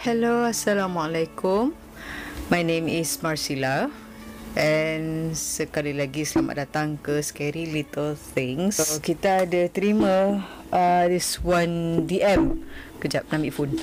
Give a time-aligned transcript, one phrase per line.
[0.00, 1.76] Hello, Assalamualaikum.
[2.48, 3.92] My name is Marcilla.
[4.56, 8.80] And sekali lagi selamat datang ke Scary Little Things.
[8.80, 10.40] So, kita ada terima
[10.72, 12.64] uh, this one DM.
[13.04, 13.76] Kejap, nak ambil phone.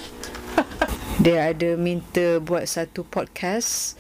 [1.23, 3.93] Dia ada minta buat satu podcast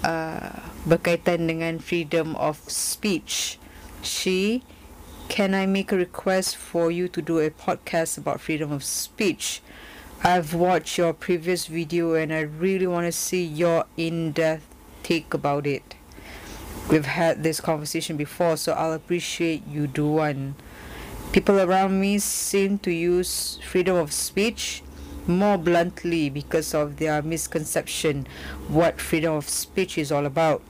[0.00, 3.60] uh, berkaitan dengan freedom of speech.
[4.00, 4.64] She,
[5.28, 9.60] can I make a request for you to do a podcast about freedom of speech?
[10.26, 14.64] I've watched your previous video and I really want to see your in-depth
[15.02, 15.96] take about it.
[16.88, 20.54] We've had this conversation before, so I'll appreciate you do one.
[21.32, 24.82] People around me seem to use freedom of speech
[25.26, 28.26] more bluntly because of their misconception
[28.68, 30.62] what freedom of speech is all about.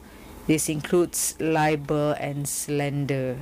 [0.48, 3.38] This includes libel and slander.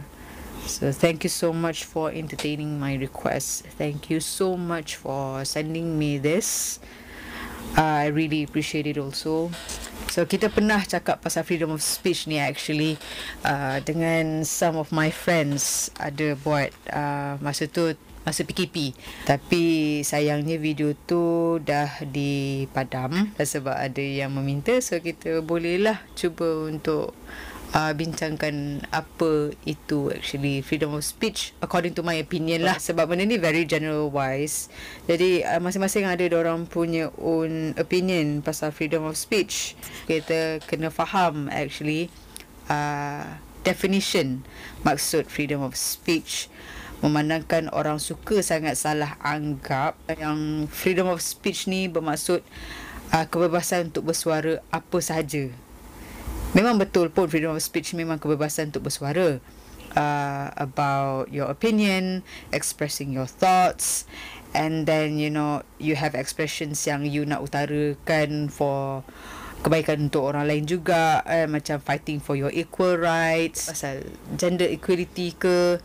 [0.66, 3.66] So thank you so much for entertaining my request.
[3.78, 6.78] Thank you so much for sending me this.
[7.76, 9.50] I really appreciate it also.
[10.12, 13.00] So kita pernah cakap pasal freedom of speech ni actually
[13.48, 18.92] uh, dengan some of my friends ada buat uh, masa tu masa PKP.
[19.26, 19.62] Tapi
[20.04, 27.16] sayangnya video tu dah dipadam sebab ada yang meminta so kita bolehlah cuba untuk
[27.72, 32.76] uh, bincangkan apa itu actually freedom of speech according to my opinion lah.
[32.86, 34.68] Sebab benda ni very general wise.
[35.08, 39.74] Jadi uh, masing-masing ada orang punya own opinion pasal freedom of speech.
[40.06, 42.12] Kita kena faham actually
[42.68, 44.44] uh, definition
[44.84, 46.52] maksud freedom of speech.
[47.02, 52.46] Memandangkan orang suka sangat salah anggap yang freedom of speech ni bermaksud
[53.10, 55.50] uh, kebebasan untuk bersuara apa sahaja
[56.52, 59.40] memang betul pun freedom of speech memang kebebasan untuk bersuara
[59.96, 64.04] uh, about your opinion, expressing your thoughts
[64.52, 69.00] and then you know you have expressions yang you nak utarakan for
[69.62, 73.70] kebaikan untuk orang lain juga eh, macam fighting for your equal rights.
[73.70, 74.02] Pasal
[74.34, 75.78] gender equality ke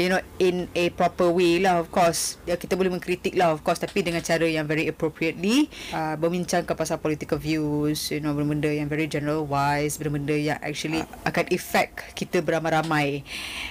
[0.00, 2.40] you know in a proper way lah of course.
[2.48, 6.72] Ya, kita boleh mengkritik lah of course tapi dengan cara yang very appropriately uh, berbincangkan
[6.72, 11.44] pasal political views you know benda-benda yang very general wise benda-benda yang actually uh, akan
[11.52, 13.20] effect kita beramai-ramai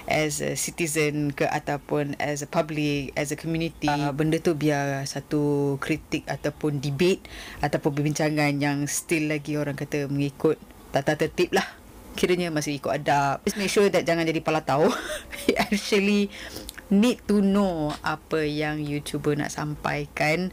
[0.05, 3.89] as a citizen ke ataupun as a public as a community.
[3.89, 7.25] Uh, benda tu biar satu kritik ataupun debate
[7.65, 10.61] ataupun perbincangan yang still lagi orang kata mengikut
[10.93, 11.78] tata tertib lah
[12.17, 13.43] kiranya masih ikut adab.
[13.45, 14.89] Just make sure that jangan jadi pala tahu.
[15.69, 16.29] actually
[16.89, 20.49] need to know apa yang you cuba nak sampaikan.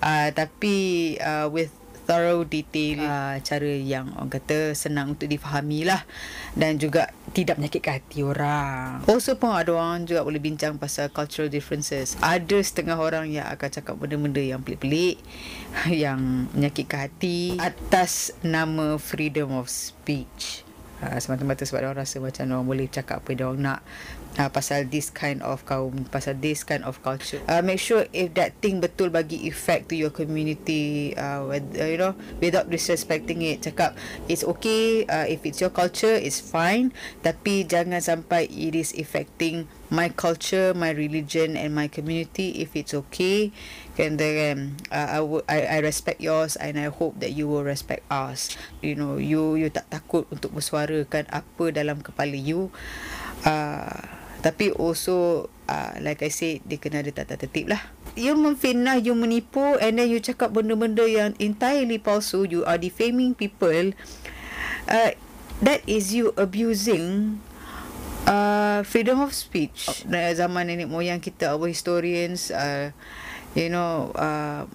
[0.00, 1.72] Uh, tapi uh, with
[2.04, 6.04] thorough detail uh, cara yang orang kata senang untuk difahami lah
[6.52, 9.00] dan juga tidak menyakitkan hati orang.
[9.08, 12.14] Also pun ada orang juga boleh bincang pasal cultural differences.
[12.20, 15.18] Ada setengah orang yang akan cakap benda-benda yang pelik-pelik
[16.04, 20.63] yang menyakitkan hati atas nama freedom of speech
[21.12, 23.80] uh, semata-mata sebab orang rasa macam orang boleh cakap apa dia orang nak
[24.38, 27.40] uh, pasal this kind of kaum pasal this kind of culture.
[27.46, 31.86] Uh, make sure if that thing betul bagi effect to your community uh, with, uh,
[31.86, 33.94] you know without disrespecting it cakap
[34.26, 36.90] it's okay uh, if it's your culture it's fine
[37.22, 42.58] tapi jangan sampai it is affecting my culture my religion and my community.
[42.58, 43.54] If it's okay
[43.94, 47.62] can then uh, I would I, I respect yours and I hope that you will
[47.62, 52.74] respect us you know you you tak takut untuk bersuarakan apa dalam kepala you.
[53.44, 57.80] Uh, tapi also uh, like I said dia kena ada tata tertib lah.
[58.12, 63.32] You memfitnah you menipu and then you cakap benda-benda yang entirely palsu you are defaming
[63.32, 63.96] people
[64.86, 65.10] uh,
[65.64, 67.40] that is you abusing
[68.28, 70.04] uh, freedom of speech.
[70.04, 72.92] Uh, zaman nenek moyang kita our historians uh,
[73.56, 74.68] you know uh,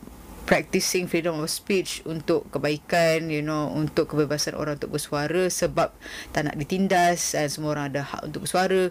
[0.50, 5.94] practicing freedom of speech untuk kebaikan you know untuk kebebasan orang untuk bersuara sebab
[6.34, 8.90] tak nak ditindas dan semua orang ada hak untuk bersuara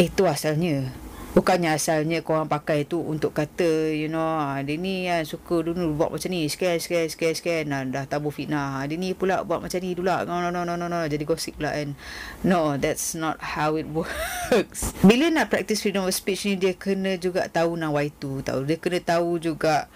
[0.00, 0.88] itu asalnya.
[1.30, 5.94] Bukannya asalnya korang pakai tu untuk kata you know ah, dia ni kan suka dulu
[5.94, 8.82] buat macam ni sekian sekian sekian sekian nah, dah tabu fitnah.
[8.90, 10.10] Dia ni pula buat macam ni dulu.
[10.26, 11.06] No no no no no, no.
[11.06, 11.94] jadi gosip pula kan.
[12.42, 14.90] No that's not how it works.
[15.06, 18.74] Bila nak practice freedom of speech ni dia kena juga tahu nawai tu tahu dia
[18.82, 19.86] kena tahu juga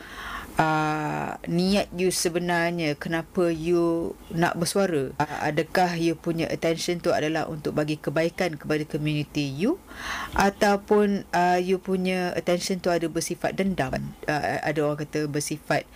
[0.59, 5.11] uh, niat you sebenarnya kenapa you nak bersuara?
[5.19, 9.79] Uh, adakah you punya attention tu adalah untuk bagi kebaikan kepada community you?
[10.35, 14.15] Ataupun uh, you punya attention tu ada bersifat dendam?
[14.27, 15.87] Uh, ada orang kata bersifat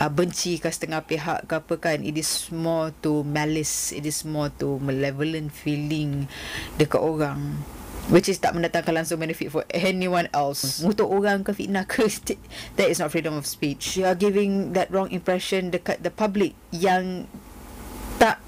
[0.00, 2.00] uh, benci ke setengah pihak ke apa kan?
[2.04, 6.28] It is more to malice it is more to malevolent feeling
[6.80, 7.60] dekat orang
[8.08, 10.80] which is tak mendatangkan langsung benefit for anyone else.
[10.80, 12.08] Untuk orang ke fitnah ke
[12.76, 13.96] that is not freedom of speech.
[13.96, 17.28] You are giving that wrong impression dekat the public yang
[18.18, 18.40] tak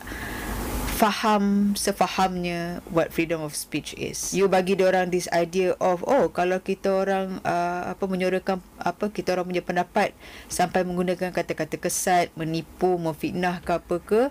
[1.01, 4.37] faham sefahamnya what freedom of speech is.
[4.37, 9.33] You bagi orang this idea of oh kalau kita orang uh, apa menyuarakan apa kita
[9.33, 10.12] orang punya pendapat
[10.53, 14.23] sampai menggunakan kata-kata kesat, menipu, memfitnah ke apa ke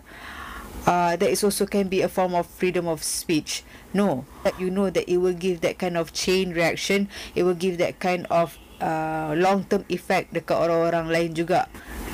[0.86, 3.64] uh, that is also can be a form of freedom of speech.
[3.92, 7.58] No, that you know that it will give that kind of chain reaction, it will
[7.58, 11.68] give that kind of uh, long term effect dekat orang-orang lain juga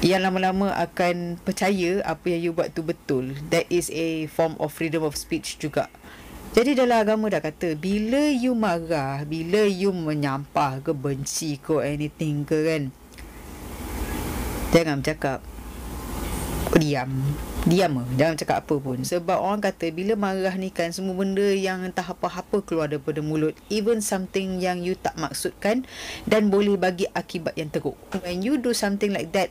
[0.05, 3.37] yang lama-lama akan percaya apa yang you buat tu betul.
[3.49, 5.89] That is a form of freedom of speech juga.
[6.55, 12.47] Jadi dalam agama dah kata, bila you marah, bila you menyampah ke benci ke anything
[12.47, 12.83] ke kan,
[14.71, 15.43] jangan bercakap.
[16.75, 17.11] Diam
[17.65, 19.01] diam jangan cakap apa pun.
[19.01, 23.57] Sebab orang kata bila marah ni kan semua benda yang entah apa-apa keluar daripada mulut.
[23.73, 25.89] Even something yang you tak maksudkan
[26.29, 27.97] dan boleh bagi akibat yang teruk.
[28.21, 29.49] When you do something like that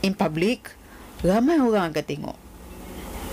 [0.00, 0.72] in public
[1.20, 2.38] ramai orang akan tengok.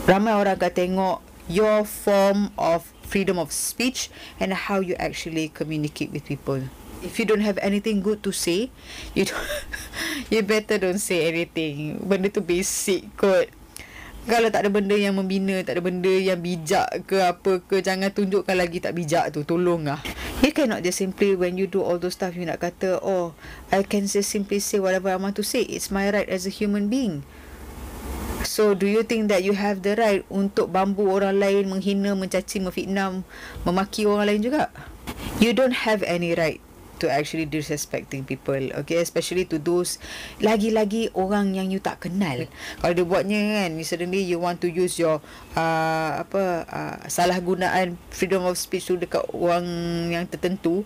[0.03, 4.11] Ramai orang akan tengok your form of freedom of speech
[4.43, 6.59] and how you actually communicate with people.
[6.99, 8.67] If you don't have anything good to say
[9.15, 9.47] you don't,
[10.33, 12.03] you better don't say anything.
[12.03, 13.47] Benda tu basic kot
[14.27, 18.11] kalau tak ada benda yang membina, tak ada benda yang bijak ke apa ke, jangan
[18.11, 19.47] tunjukkan lagi tak bijak tu.
[19.47, 20.03] Tolonglah.
[20.43, 23.31] You cannot just simply when you do all those stuff, you nak kata, oh,
[23.71, 25.63] I can just simply say whatever I want to say.
[25.63, 27.23] It's my right as a human being.
[28.43, 32.59] So, do you think that you have the right untuk bambu orang lain, menghina, mencaci,
[32.59, 33.23] memfitnah,
[33.63, 34.69] memaki orang lain juga?
[35.39, 36.59] You don't have any right
[36.97, 38.99] to actually disrespecting people okay?
[38.99, 40.01] Especially to those
[40.41, 42.45] lagi-lagi orang yang you tak kenal.
[42.81, 45.23] Kalau dia buatnya kan suddenly you want to use your
[45.53, 49.65] uh, apa uh, salah gunaan freedom of speech tu dekat orang
[50.11, 50.83] yang tertentu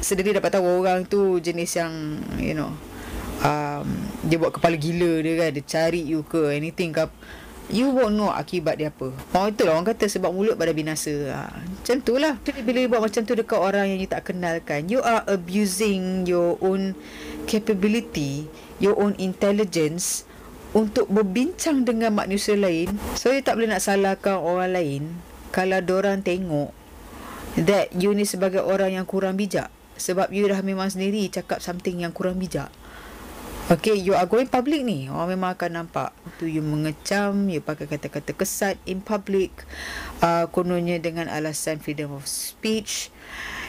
[0.00, 1.92] suddenly dapat tahu orang tu jenis yang
[2.40, 2.72] you know
[3.44, 3.86] um,
[4.26, 7.04] dia buat kepala gila dia kan dia cari you ke anything ke
[7.68, 9.12] You won't know akibat dia apa.
[9.36, 11.12] Oh itulah orang kata Sebab mulut pada binasa.
[11.36, 12.40] Ha, Macam tu lah.
[12.64, 16.24] Bila you buat macam tu Dekat orang yang you tak kenal kan You are abusing
[16.24, 16.96] Your own
[17.44, 18.48] Capability
[18.80, 20.24] Your own intelligence
[20.72, 22.96] Untuk berbincang Dengan manusia lain.
[23.20, 25.20] So you tak boleh nak salahkan Orang lain.
[25.52, 26.72] Kalau orang tengok
[27.60, 29.68] That you ni sebagai orang Yang kurang bijak.
[30.00, 32.72] Sebab you dah memang sendiri Cakap something yang kurang bijak
[33.68, 35.12] Okay, you are going public ni.
[35.12, 36.16] Orang memang akan nampak.
[36.40, 39.52] Tu you mengecam, you pakai kata-kata kesat in public.
[40.24, 43.12] Uh, kononnya dengan alasan freedom of speech.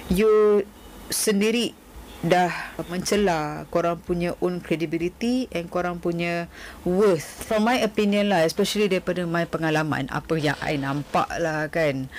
[0.07, 0.63] You
[1.11, 1.75] sendiri
[2.19, 2.51] dah
[2.91, 6.51] mencela korang punya own credibility and korang punya
[6.83, 7.47] worth.
[7.47, 12.11] From my opinion lah especially daripada my pengalaman apa yang I nampak lah kan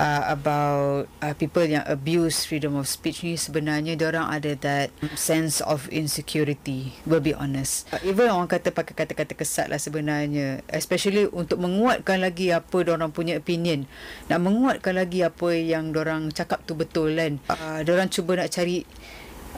[0.00, 4.88] uh, about uh, people yang abuse freedom of speech ni sebenarnya orang ada that
[5.20, 7.92] sense of insecurity will be honest.
[7.92, 13.12] Uh, even orang kata pakai kata-kata kesat lah sebenarnya especially untuk menguatkan lagi apa orang
[13.12, 13.84] punya opinion.
[14.32, 17.36] Nak menguatkan lagi apa yang orang cakap tu betul kan.
[17.52, 18.88] Uh, orang cuba nak cari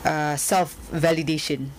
[0.05, 1.73] uh, self validation.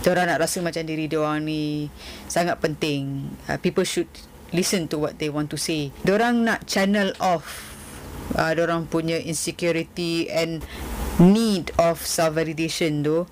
[0.00, 1.92] Diorang nak rasa macam diri diorang ni
[2.26, 3.28] sangat penting.
[3.46, 4.08] Uh, people should
[4.50, 5.92] listen to what they want to say.
[6.02, 7.76] Diorang nak channel off
[8.34, 10.64] uh, diorang punya insecurity and
[11.20, 13.28] need of self validation tu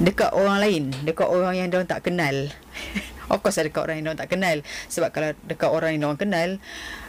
[0.00, 2.48] dekat orang lain, dekat orang yang diorang tak kenal.
[3.30, 4.56] of course ada dekat orang yang diorang tak kenal.
[4.90, 6.50] Sebab kalau dekat orang yang diorang kenal,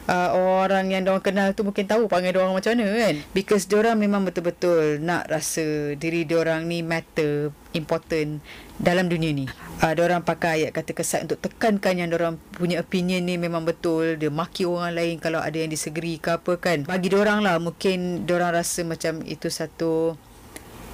[0.07, 3.15] uh, orang yang diorang kenal tu mungkin tahu panggil diorang macam mana kan?
[3.33, 8.39] Because diorang memang betul-betul nak rasa diri diorang ni matter important
[8.77, 9.45] dalam dunia ni.
[9.81, 14.15] Uh, diorang pakai ayat kata kesat untuk tekankan yang diorang punya opinion ni memang betul.
[14.21, 16.85] Dia maki orang lain kalau ada yang disagree ke apa kan?
[16.85, 20.13] Bagi diorang lah mungkin diorang rasa macam itu satu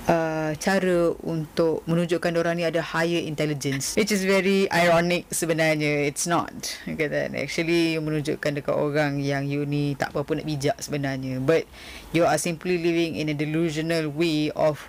[0.08, 3.94] uh, cara untuk menunjukkan orang ni ada higher intelligence.
[4.00, 6.08] Which is very ironic sebenarnya.
[6.08, 6.52] It's not.
[6.88, 11.44] Kata actually menunjukkan dekat orang yang you ni tak apa-apa nak bijak sebenarnya.
[11.44, 11.68] But
[12.16, 14.88] you are simply living in a delusional way of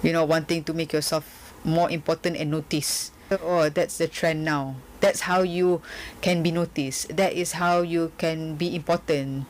[0.00, 3.12] you know wanting to make yourself more important and notice.
[3.32, 4.76] Oh that's the trend now.
[5.04, 5.84] That's how you
[6.24, 7.12] can be noticed.
[7.12, 9.44] That is how you can be important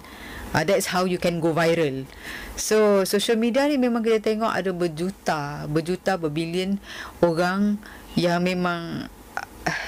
[0.55, 2.07] uh, that's how you can go viral.
[2.55, 6.79] So social media ni memang kita tengok ada berjuta berjuta berbilion
[7.19, 7.83] orang
[8.15, 9.11] yang memang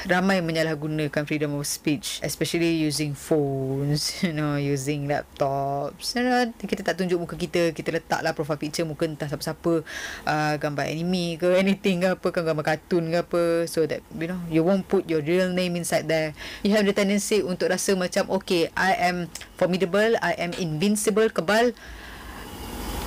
[0.07, 6.17] ramai menyalahgunakan freedom of speech especially using phones you know using laptops.
[6.17, 9.83] You know, kita tak tunjuk muka kita kita letaklah profile picture muka entah siapa-siapa
[10.27, 13.43] uh, gambar anime ke anything ke apa kan gambar kartun ke apa.
[13.71, 16.35] So that you know you won't put your real name inside there.
[16.67, 21.73] You have the tendency untuk rasa macam okay I am formidable I am invincible kebal.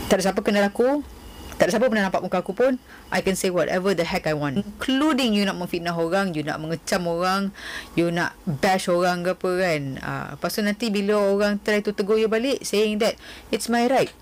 [0.09, 1.18] Tak ada siapa kenal aku.
[1.59, 2.79] Tak ada siapa pernah nampak muka aku pun.
[3.11, 4.63] I can say whatever the heck I want.
[4.63, 7.51] Including you nak memfitnah orang, you nak mengecam orang,
[7.99, 9.81] you nak bash orang ke apa kan.
[9.99, 13.19] Uh, lepas tu nanti bila orang try to tegur you balik, saying that
[13.51, 14.15] it's my right.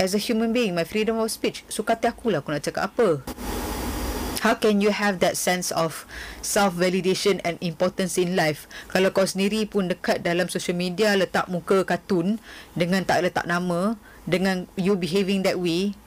[0.00, 1.60] As a human being, my freedom of speech.
[1.68, 3.20] So kata aku lah aku nak cakap apa.
[4.40, 6.08] How can you have that sense of
[6.40, 11.82] self-validation and importance in life kalau kau sendiri pun dekat dalam social media letak muka
[11.82, 12.38] kartun
[12.78, 13.98] dengan tak letak nama
[14.30, 15.98] dengan you behaving that way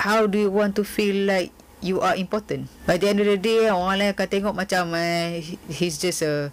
[0.00, 1.52] how do you want to feel like
[1.84, 2.72] you are important?
[2.88, 6.48] By the end of the day orang lain akan tengok macam eh, he's just a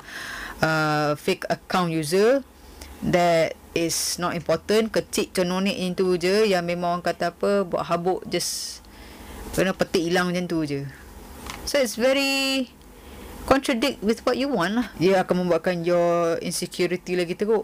[0.60, 2.44] uh, fake account user
[3.08, 4.92] that is not important.
[4.92, 8.84] Kecil cenonik itu je yang memang orang kata apa buat habuk just
[9.56, 10.84] kena petik hilang macam tu je.
[11.64, 12.68] So it's very
[13.48, 14.88] contradict with what you want lah.
[15.00, 17.64] Dia akan membuatkan your insecurity lagi teruk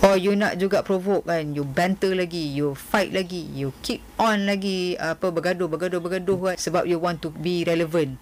[0.00, 1.52] Or you nak juga provoke kan?
[1.52, 6.56] You banter lagi You fight lagi You keep on lagi Apa bergaduh Bergaduh bergaduh kan?
[6.56, 8.16] Sebab you want to be relevant.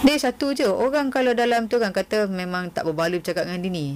[0.00, 0.64] Dia satu je.
[0.64, 3.86] Orang kalau dalam tu kan Kata memang tak berbaloi bercakap dengan dia ni.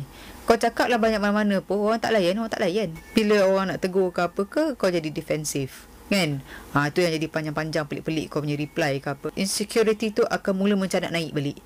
[0.44, 2.92] Kau cakap lah banyak mana-mana pun Orang tak layan Orang tak layan.
[3.16, 6.40] Bila orang nak tegur ke apa ke Kau jadi defensif Kan?
[6.72, 9.28] Ha, tu yang jadi panjang-panjang Pelik-pelik kau punya reply ke apa.
[9.36, 11.60] Insecurity tu akan mula macam nak naik balik.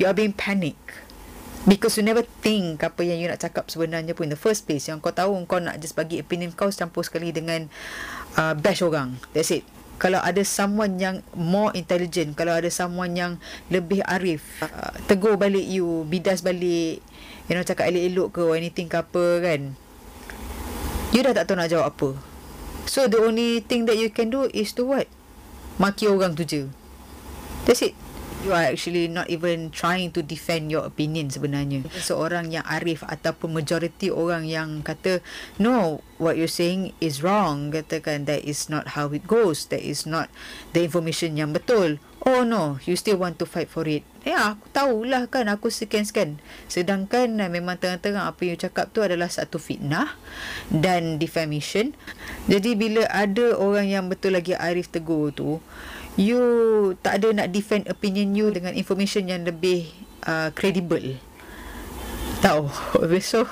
[0.00, 0.80] You are being panic
[1.62, 4.90] Because you never think apa yang you nak cakap sebenarnya pun in the first place.
[4.90, 7.70] Yang kau tahu kau nak just bagi opinion kau campur sekali dengan
[8.34, 9.14] uh, bash orang.
[9.30, 9.62] That's it.
[10.02, 13.32] Kalau ada someone yang more intelligent, kalau ada someone yang
[13.70, 16.98] lebih arif, uh, tegur balik you, bidas balik,
[17.46, 19.78] you know, cakap elok-elok ke or anything ke apa kan.
[21.14, 22.10] You dah tak tahu nak jawab apa.
[22.90, 25.06] So the only thing that you can do is to what?
[25.78, 26.66] Maki orang tu je.
[27.62, 28.01] That's it
[28.42, 31.86] you are actually not even trying to defend your opinion sebenarnya.
[31.94, 35.22] Seorang yang arif ataupun majority orang yang kata
[35.62, 39.70] no what you're saying is wrong katakan that is not how it goes.
[39.70, 40.26] That is not
[40.74, 42.02] the information yang betul.
[42.22, 44.02] Oh no you still want to fight for it.
[44.26, 49.02] Ya aku tahulah kan aku sekian-sekian sedangkan uh, memang tengah-tengah apa yang you cakap tu
[49.02, 50.18] adalah satu fitnah
[50.70, 51.94] dan defamation.
[52.50, 55.62] Jadi bila ada orang yang betul lagi arif tegur tu
[56.16, 56.40] you
[57.00, 59.88] tak ada nak defend opinion you dengan information yang lebih
[60.24, 61.16] uh, credible.
[62.42, 62.66] Tahu.
[63.22, 63.46] So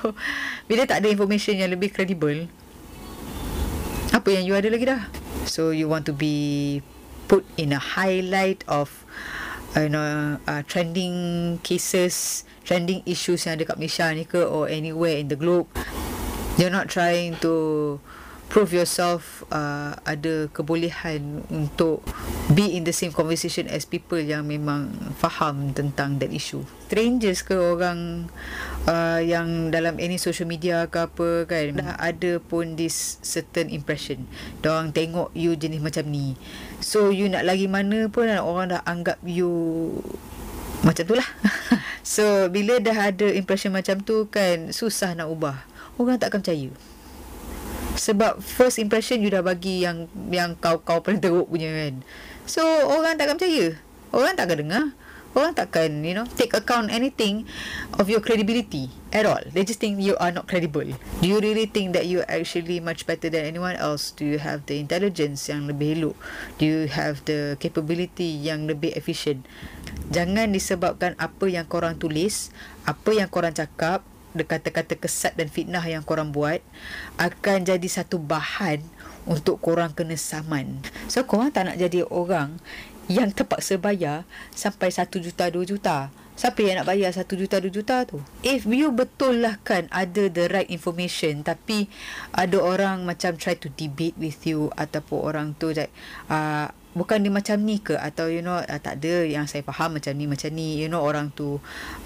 [0.67, 2.51] bila tak ada information yang lebih credible
[4.11, 5.07] apa yang you ada lagi dah?
[5.47, 6.83] So you want to be
[7.31, 9.07] put in a highlight of
[9.71, 15.15] you know uh, trending cases, trending issues yang ada kat Malaysia ni ke or anywhere
[15.15, 15.71] in the globe.
[16.59, 17.97] You're not trying to
[18.51, 22.03] prove yourself uh, ada kebolehan untuk
[22.51, 26.59] be in the same conversation as people yang memang faham tentang that issue.
[26.91, 28.27] Strangers ke orang
[28.91, 34.27] uh, yang dalam any social media ke apa kan dah ada pun this certain impression.
[34.59, 36.35] Diorang tengok you jenis macam ni.
[36.83, 39.47] So you nak lagi mana pun orang dah anggap you
[40.83, 41.29] macam tu lah.
[42.03, 45.55] so bila dah ada impression macam tu kan susah nak ubah.
[45.95, 46.90] Orang tak akan percaya
[47.95, 52.03] sebab first impression you dah bagi yang yang kau kau paling teruk punya kan.
[52.47, 53.79] So orang takkan percaya.
[54.11, 54.85] Orang takkan dengar.
[55.31, 57.47] Orang takkan you know take account anything
[57.95, 59.39] of your credibility at all.
[59.55, 60.83] They just think you are not credible.
[61.23, 64.11] Do you really think that you actually much better than anyone else?
[64.11, 66.19] Do you have the intelligence yang lebih elok?
[66.59, 69.47] Do you have the capability yang lebih efficient?
[70.11, 72.51] Jangan disebabkan apa yang korang tulis
[72.83, 74.03] apa yang korang cakap
[74.35, 76.63] kata-kata kesat dan fitnah yang korang buat
[77.19, 78.83] akan jadi satu bahan
[79.27, 80.81] untuk korang kena saman.
[81.11, 82.57] So korang tak nak jadi orang
[83.11, 84.23] yang terpaksa bayar
[84.55, 86.09] sampai 1 juta 2 juta.
[86.31, 88.23] Siapa yang nak bayar 1 juta 2 juta tu?
[88.41, 91.91] If you betul lah kan ada the right information tapi
[92.31, 95.91] ada orang macam try to debate with you ataupun orang tu like,
[96.31, 97.95] uh, bukan dia macam ni ke?
[97.95, 101.03] Atau you know uh, tak ada yang saya faham macam ni macam ni you know
[101.03, 101.57] orang tu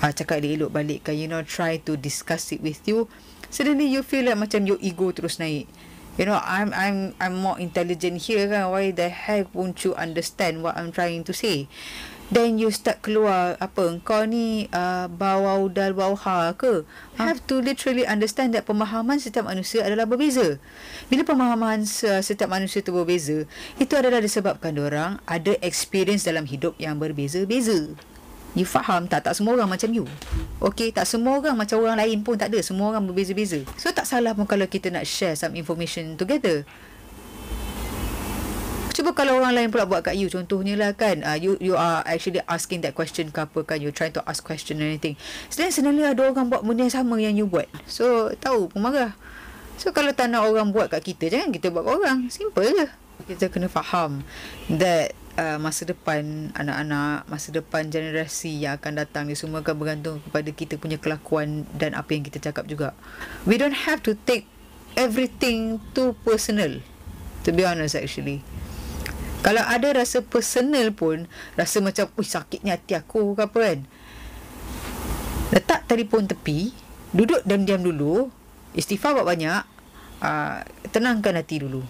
[0.01, 3.09] uh, cakap dia elok balik kan you know try to discuss it with you.
[3.49, 5.69] Suddenly you feel like macam your ego terus naik.
[6.15, 8.71] You know i'm i'm i'm more intelligent here kan?
[8.71, 11.67] Why the heck won't you understand what i'm trying to say
[12.33, 16.85] then you start keluar apa engkau ni uh, bawa udal bawa ha ke?
[17.17, 17.25] Huh?
[17.25, 20.57] have to literally understand that pemahaman setiap manusia adalah berbeza.
[21.11, 21.85] Bila pemahaman
[22.21, 23.45] setiap manusia itu berbeza
[23.77, 27.93] itu adalah disebabkan orang ada experience dalam hidup yang berbeza-beza.
[28.55, 29.27] You faham tak?
[29.27, 30.07] Tak semua orang macam you.
[30.63, 32.63] Okay, tak semua orang macam orang lain pun tak ada.
[32.63, 33.67] Semua orang berbeza-beza.
[33.75, 36.63] So tak salah pun kalau kita nak share some information together
[38.95, 40.31] Cuba kalau orang lain pula buat kat you.
[40.31, 43.91] Contohnya lah kan uh, you, you are actually asking that question ke apa kan You
[43.91, 45.19] trying to ask question or anything.
[45.51, 47.67] Then suddenly ada orang buat benda yang sama yang you buat.
[47.91, 49.11] So tahu pun marah
[49.75, 52.17] So kalau tak nak orang buat kat kita Jangan kita buat kat orang.
[52.31, 52.87] Simple je.
[53.27, 54.23] Kita kena faham
[54.71, 60.23] That uh, Masa depan Anak-anak Masa depan generasi Yang akan datang Dia semua akan bergantung
[60.23, 62.95] Kepada kita punya kelakuan Dan apa yang kita cakap juga.
[63.43, 64.47] We don't have to take
[64.95, 66.79] Everything Too personal
[67.43, 68.54] To be honest actually
[69.45, 73.79] kalau ada rasa personal pun Rasa macam Uy sakitnya hati aku ke apa kan.
[75.53, 76.73] Letak telefon tepi
[77.13, 78.33] Duduk diam-diam dulu
[78.73, 79.61] Istighfar buat banyak
[80.25, 81.85] uh, Tenangkan hati dulu.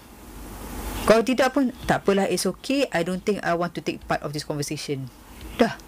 [1.08, 4.20] Kalau tidak pun Tak apalah it's okay I don't think I want to take part
[4.20, 5.08] of this conversation.
[5.56, 5.80] Dah.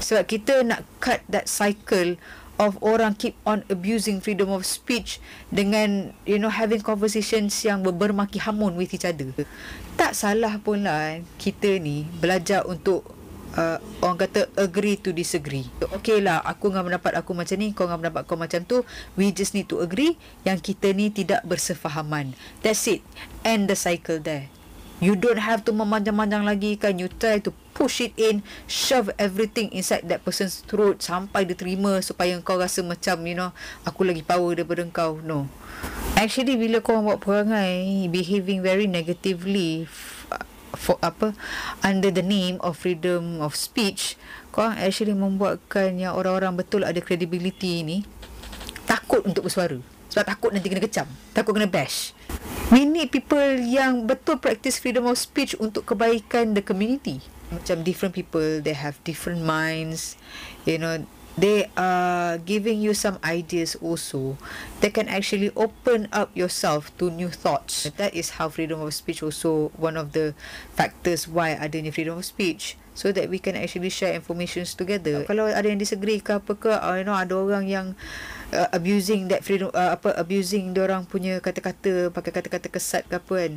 [0.00, 2.16] Sebab kita nak cut that cycle
[2.56, 5.20] of orang keep on abusing freedom of speech
[5.52, 9.28] dengan you know having conversations yang bermaki hamun with each other.
[9.96, 13.16] Tak salah pun lah kita ni belajar untuk
[13.56, 15.64] uh, orang kata agree to disagree.
[15.80, 18.84] Okay lah aku dengan pendapat aku macam ni, kau dengan pendapat kau macam tu.
[19.16, 22.36] We just need to agree yang kita ni tidak bersefahaman.
[22.60, 23.00] That's it.
[23.40, 24.52] End the cycle there.
[24.96, 26.96] You don't have to memanjang-manjang lagi kan.
[26.96, 32.00] You try to push it in, shove everything inside that person's throat sampai dia terima
[32.00, 33.52] supaya kau rasa macam, you know,
[33.84, 35.20] aku lagi power daripada kau.
[35.20, 35.48] No.
[36.16, 39.84] Actually, bila kau buat perangai, behaving very negatively
[40.76, 41.32] for apa
[41.80, 44.14] under the name of freedom of speech
[44.52, 48.04] kau actually membuatkan yang orang-orang betul ada credibility ni
[48.84, 49.80] takut untuk bersuara.
[50.12, 52.12] Sebab takut nanti kena kecam takut kena bash.
[52.72, 57.20] We need people yang betul practice freedom of speech untuk kebaikan the community.
[57.52, 60.16] Macam different people they have different minds
[60.64, 61.04] you know
[61.36, 64.36] they are giving you some ideas also
[64.80, 67.92] that can actually open up yourself to new thoughts.
[67.96, 70.34] That is how freedom of speech also one of the
[70.72, 75.28] factors why adanya freedom of speech so that we can actually share informations together.
[75.28, 77.86] Kalau ada yang disagree ke apa ke uh, you know ada orang yang
[78.56, 83.32] uh, abusing that freedom uh, apa abusing orang punya kata-kata pakai kata-kata kesat ke apa
[83.36, 83.54] kan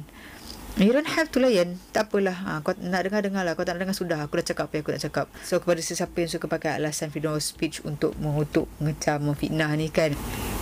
[0.77, 1.81] You don't have to layan.
[1.89, 2.37] Tak apalah.
[2.45, 3.57] Ha, Kau nak dengar-dengar lah.
[3.57, 4.21] Kau tak nak dengar sudah.
[4.27, 5.25] Aku dah cakap apa yang aku nak cakap.
[5.41, 9.89] So kepada sesiapa yang suka pakai alasan freedom of speech Untuk mengutuk, mengecam, memfitnah ni
[9.89, 10.13] kan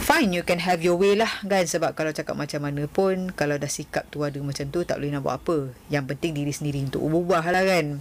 [0.08, 1.68] Fine you can have your way lah kan?
[1.68, 5.12] Sebab kalau cakap macam mana pun Kalau dah sikap tu ada macam tu Tak boleh
[5.12, 5.58] nak buat apa.
[5.92, 8.00] Yang penting diri sendiri untuk ubah lah kan?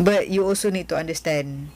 [0.00, 1.68] But you also need to understand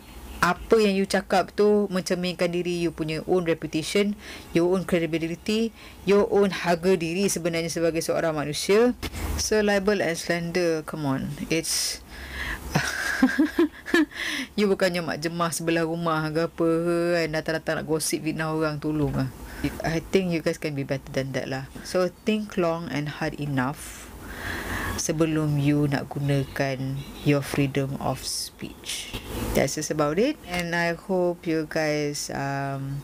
[0.44, 4.14] apa yang you cakap tu mencerminkan diri you punya own reputation,
[4.52, 5.72] your own credibility,
[6.04, 8.92] your own harga diri sebenarnya sebagai seorang manusia.
[9.40, 11.32] So libel and slander, come on.
[11.48, 12.04] It's
[14.58, 16.68] you bukannya mak jemah sebelah rumah ke apa
[17.16, 19.30] kan datang-datang nak gosip fitnah orang tolong lah.
[19.82, 21.72] I think you guys can be better than that lah.
[21.82, 24.12] So think long and hard enough
[25.00, 29.16] sebelum you nak gunakan your freedom of speech.
[29.56, 30.36] That's just about it.
[30.44, 33.00] And I hope you guys um,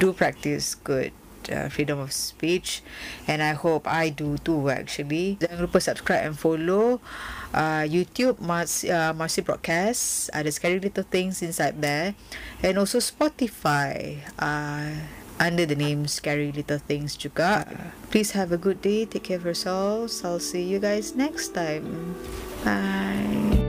[0.00, 1.12] do practice good
[1.52, 2.80] uh, freedom of speech.
[3.28, 5.36] And I hope I do too actually.
[5.36, 7.04] Jangan lupa subscribe and follow
[7.52, 10.32] uh, YouTube Mars, uh, Marcy Broadcast.
[10.32, 12.16] Ada scary little things inside there.
[12.64, 14.24] And also Spotify.
[14.40, 14.96] Uh,
[15.42, 17.66] under the name Scary Little Things juga.
[18.14, 19.04] Please have a good day.
[19.04, 20.22] Take care of yourselves.
[20.22, 22.14] I'll see you guys next time.
[22.62, 23.61] Bye.